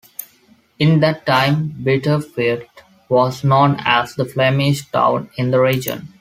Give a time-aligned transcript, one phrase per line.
[0.79, 2.65] In that time Bitterfeld
[3.07, 6.09] was known as "the Flemish town" in the region.